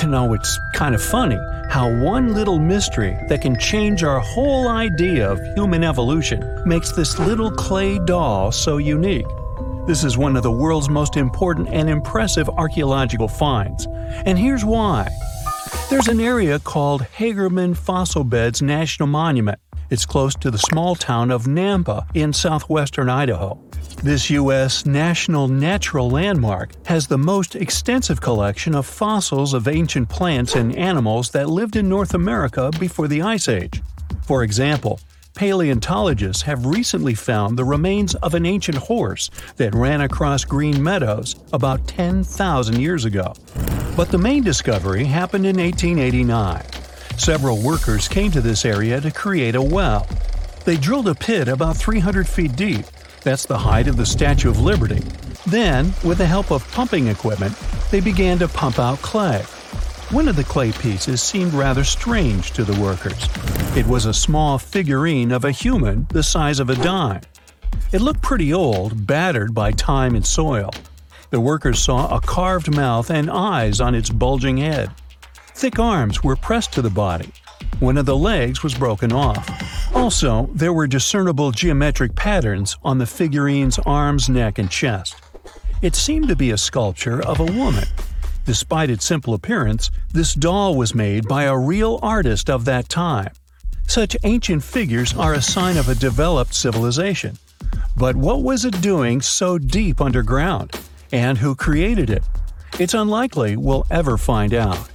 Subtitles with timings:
[0.00, 1.38] You know, it's kind of funny
[1.68, 7.18] how one little mystery that can change our whole idea of human evolution makes this
[7.18, 9.26] little clay doll so unique.
[9.86, 13.86] This is one of the world's most important and impressive archaeological finds.
[14.24, 15.08] And here's why.
[15.90, 19.58] There's an area called Hagerman Fossil Beds National Monument.
[19.90, 23.60] It's close to the small town of Nampa in southwestern Idaho.
[24.02, 24.86] This U.S.
[24.86, 31.32] National Natural Landmark has the most extensive collection of fossils of ancient plants and animals
[31.32, 33.82] that lived in North America before the Ice Age.
[34.22, 35.00] For example,
[35.34, 41.36] paleontologists have recently found the remains of an ancient horse that ran across green meadows
[41.52, 43.34] about 10,000 years ago.
[43.98, 46.64] But the main discovery happened in 1889.
[47.18, 50.08] Several workers came to this area to create a well.
[50.64, 52.86] They drilled a pit about 300 feet deep
[53.22, 55.02] that's the height of the Statue of Liberty.
[55.46, 57.54] Then, with the help of pumping equipment,
[57.90, 59.42] they began to pump out clay.
[60.10, 63.28] One of the clay pieces seemed rather strange to the workers.
[63.76, 67.22] It was a small figurine of a human the size of a dime.
[67.92, 70.70] It looked pretty old, battered by time and soil.
[71.30, 74.90] The workers saw a carved mouth and eyes on its bulging head.
[75.54, 77.30] Thick arms were pressed to the body.
[77.78, 79.48] One of the legs was broken off.
[80.00, 85.14] Also, there were discernible geometric patterns on the figurine's arms, neck, and chest.
[85.82, 87.84] It seemed to be a sculpture of a woman.
[88.46, 93.30] Despite its simple appearance, this doll was made by a real artist of that time.
[93.86, 97.36] Such ancient figures are a sign of a developed civilization.
[97.94, 100.80] But what was it doing so deep underground?
[101.12, 102.24] And who created it?
[102.78, 104.89] It's unlikely we'll ever find out.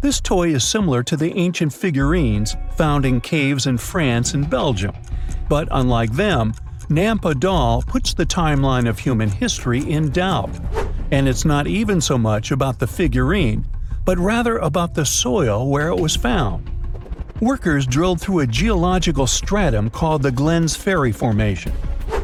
[0.00, 4.94] This toy is similar to the ancient figurines found in caves in France and Belgium.
[5.48, 6.54] But unlike them,
[6.88, 10.50] Nampa doll puts the timeline of human history in doubt.
[11.10, 13.66] And it's not even so much about the figurine,
[14.04, 16.70] but rather about the soil where it was found.
[17.40, 21.72] Workers drilled through a geological stratum called the Glenns Ferry Formation.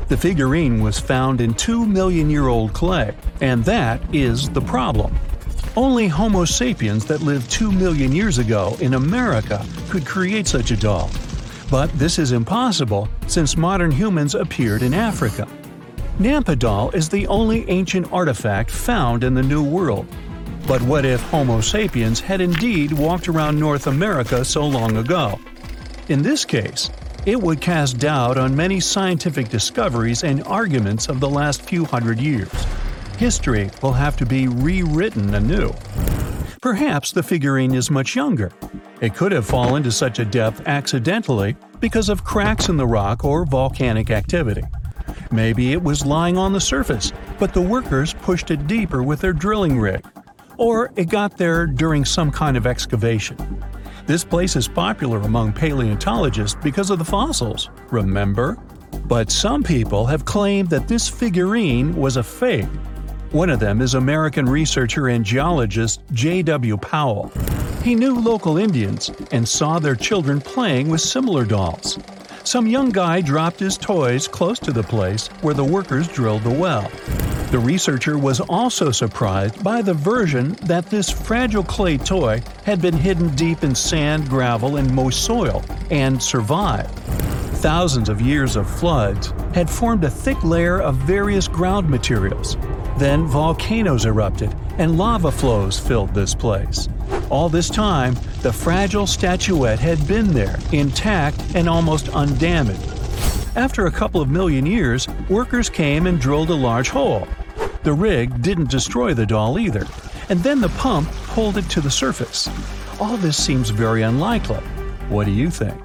[0.06, 5.16] The figurine was found in 2 million year old clay, and that is the problem.
[5.76, 10.76] Only Homo sapiens that lived 2 million years ago in America could create such a
[10.76, 11.10] doll.
[11.68, 15.48] But this is impossible since modern humans appeared in Africa.
[16.20, 20.06] Nampa doll is the only ancient artifact found in the New World.
[20.68, 25.40] But what if Homo sapiens had indeed walked around North America so long ago?
[26.08, 26.88] In this case,
[27.26, 32.20] it would cast doubt on many scientific discoveries and arguments of the last few hundred
[32.20, 32.52] years
[33.16, 35.72] history will have to be rewritten anew.
[36.60, 38.50] Perhaps the figurine is much younger.
[39.00, 43.25] It could have fallen to such a depth accidentally because of cracks in the rock
[43.25, 44.62] or volcanic activity.
[45.30, 49.32] Maybe it was lying on the surface, but the workers pushed it deeper with their
[49.32, 50.02] drilling rig.
[50.56, 53.62] Or it got there during some kind of excavation.
[54.06, 58.56] This place is popular among paleontologists because of the fossils, remember?
[59.06, 62.69] But some people have claimed that this figurine was a fake
[63.34, 66.76] one of them is American researcher and geologist J.W.
[66.76, 67.32] Powell.
[67.82, 71.98] He knew local Indians and saw their children playing with similar dolls.
[72.44, 76.50] Some young guy dropped his toys close to the place where the workers drilled the
[76.50, 76.88] well.
[77.50, 82.96] The researcher was also surprised by the version that this fragile clay toy had been
[82.96, 86.96] hidden deep in sand, gravel, and moist soil and survived.
[87.58, 92.56] Thousands of years of floods had formed a thick layer of various ground materials,
[92.99, 96.88] then volcanoes erupted and lava flows filled this place.
[97.31, 102.81] All this time, the fragile statuette had been there, intact and almost undamaged.
[103.56, 107.26] After a couple of million years, workers came and drilled a large hole.
[107.85, 109.87] The rig didn't destroy the doll either,
[110.29, 112.49] and then the pump pulled it to the surface.
[113.00, 114.62] All this seems very unlikely.
[115.08, 115.81] What do you think?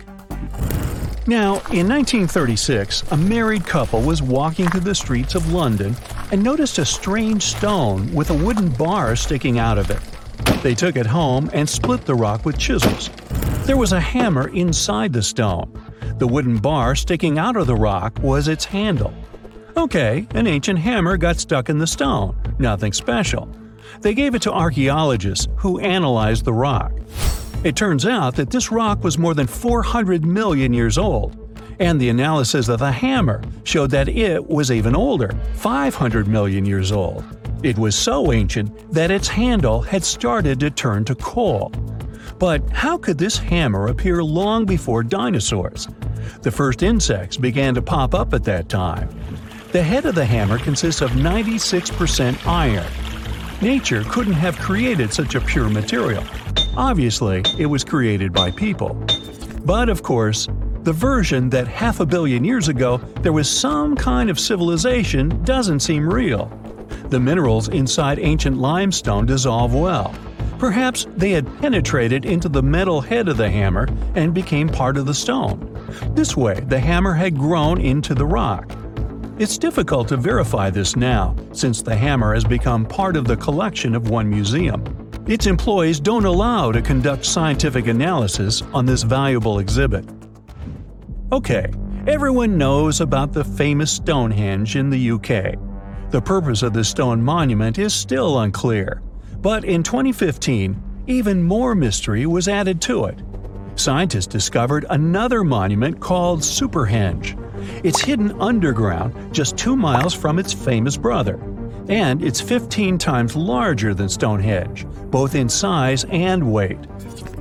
[1.28, 5.96] Now, in 1936, a married couple was walking through the streets of London
[6.32, 10.00] and noticed a strange stone with a wooden bar sticking out of it.
[10.64, 13.10] They took it home and split the rock with chisels.
[13.66, 15.72] There was a hammer inside the stone.
[16.18, 19.14] The wooden bar sticking out of the rock was its handle.
[19.78, 22.36] Okay, an ancient hammer got stuck in the stone.
[22.60, 23.50] Nothing special.
[24.02, 26.92] They gave it to archaeologists who analyzed the rock.
[27.64, 31.39] It turns out that this rock was more than 400 million years old,
[31.80, 36.92] and the analysis of the hammer showed that it was even older 500 million years
[36.92, 37.24] old.
[37.64, 41.72] It was so ancient that its handle had started to turn to coal.
[42.38, 45.88] But how could this hammer appear long before dinosaurs?
[46.42, 49.10] The first insects began to pop up at that time.
[49.72, 52.88] The head of the hammer consists of 96% iron.
[53.62, 56.24] Nature couldn't have created such a pure material.
[56.78, 58.94] Obviously, it was created by people.
[59.66, 60.48] But of course,
[60.90, 65.82] the version that half a billion years ago there was some kind of civilization doesn't
[65.82, 66.48] seem real.
[67.10, 70.16] The minerals inside ancient limestone dissolve well.
[70.58, 75.06] Perhaps they had penetrated into the metal head of the hammer and became part of
[75.06, 75.60] the stone.
[76.16, 78.76] This way, the hammer had grown into the rock.
[79.38, 83.94] It's difficult to verify this now, since the hammer has become part of the collection
[83.94, 84.84] of one museum.
[85.28, 90.04] Its employees don't allow to conduct scientific analysis on this valuable exhibit.
[91.32, 91.72] Okay,
[92.08, 95.60] everyone knows about the famous Stonehenge in the UK.
[96.10, 99.04] The purpose of this stone monument is still unclear,
[99.38, 103.20] but in 2015, even more mystery was added to it.
[103.76, 107.38] Scientists discovered another monument called Superhenge.
[107.86, 111.40] It's hidden underground just two miles from its famous brother,
[111.90, 116.80] and it's 15 times larger than Stonehenge, both in size and weight.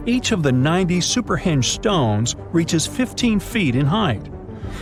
[0.09, 4.27] Each of the 90 Superhenge stones reaches 15 feet in height.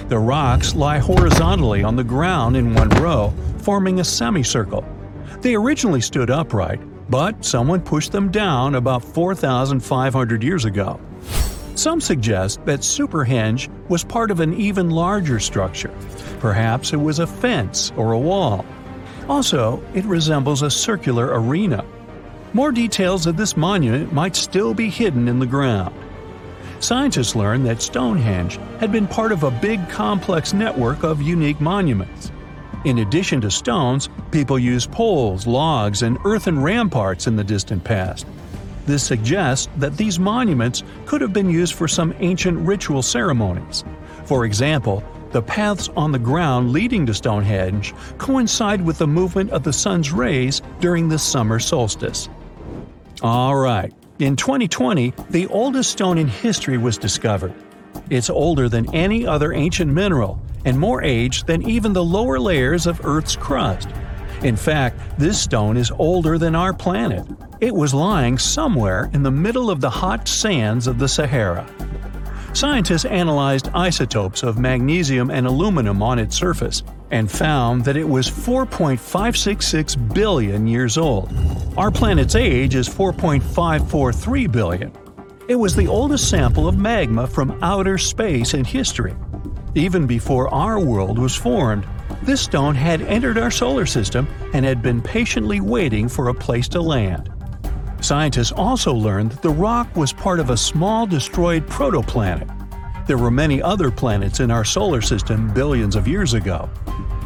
[0.09, 4.85] The rocks lie horizontally on the ground in one row, forming a semicircle.
[5.41, 6.81] They originally stood upright,
[7.11, 11.01] but someone pushed them down about 4,500 years ago.
[11.75, 15.93] Some suggest that Superhenge was part of an even larger structure.
[16.39, 18.65] Perhaps it was a fence or a wall.
[19.29, 21.85] Also, it resembles a circular arena.
[22.57, 25.95] More details of this monument might still be hidden in the ground.
[26.81, 32.33] Scientists learned that Stonehenge had been part of a big complex network of unique monuments.
[32.87, 38.27] In addition to stones, people used poles, logs, and earthen ramparts in the distant past.
[38.87, 43.85] This suggests that these monuments could have been used for some ancient ritual ceremonies.
[44.25, 49.63] For example, the paths on the ground leading to Stonehenge coincide with the movement of
[49.63, 52.31] the sun's rays during the summer solstice.
[53.23, 57.55] Alright, in 2020, the oldest stone in history was discovered.
[58.11, 62.87] It's older than any other ancient mineral and more aged than even the lower layers
[62.87, 63.89] of Earth's crust.
[64.43, 67.27] In fact, this stone is older than our planet.
[67.61, 71.67] It was lying somewhere in the middle of the hot sands of the Sahara.
[72.57, 78.31] Scientists analyzed isotopes of magnesium and aluminum on its surface and found that it was
[78.31, 81.31] 4.566 billion years old.
[81.77, 84.91] Our planet's age is 4.543 billion.
[85.49, 89.15] It was the oldest sample of magma from outer space in history.
[89.75, 91.87] Even before our world was formed,
[92.23, 96.69] this stone had entered our solar system and had been patiently waiting for a place
[96.69, 97.31] to land.
[98.07, 102.49] Scientists also learned that the rock was part of a small destroyed protoplanet.
[103.09, 106.71] There were many other planets in our solar system billions of years ago.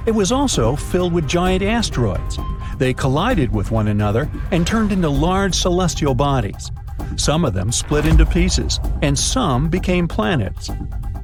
[0.07, 2.39] It was also filled with giant asteroids.
[2.79, 6.71] They collided with one another and turned into large celestial bodies.
[7.17, 10.71] Some of them split into pieces, and some became planets.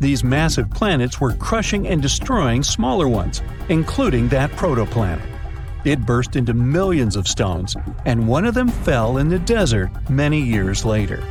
[0.00, 5.35] These massive planets were crushing and destroying smaller ones, including that protoplanet.
[5.86, 7.76] It burst into millions of stones,
[8.06, 11.22] and one of them fell in the desert many years later.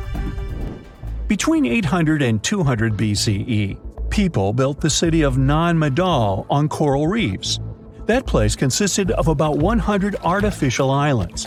[1.28, 7.60] Between 800 and 200 BCE, people built the city of Nan Madol on coral reefs.
[8.06, 11.46] That place consisted of about 100 artificial islands.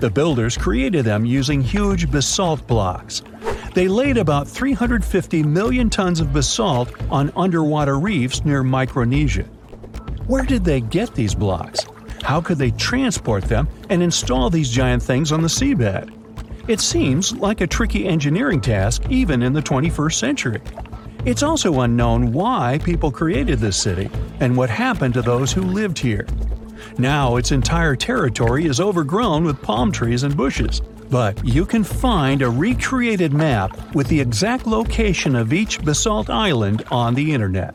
[0.00, 3.22] The builders created them using huge basalt blocks.
[3.74, 9.44] They laid about 350 million tons of basalt on underwater reefs near Micronesia.
[10.26, 11.86] Where did they get these blocks?
[12.28, 16.12] How could they transport them and install these giant things on the seabed?
[16.68, 20.60] It seems like a tricky engineering task even in the 21st century.
[21.24, 25.98] It's also unknown why people created this city and what happened to those who lived
[25.98, 26.26] here.
[26.98, 32.42] Now its entire territory is overgrown with palm trees and bushes, but you can find
[32.42, 37.74] a recreated map with the exact location of each basalt island on the internet.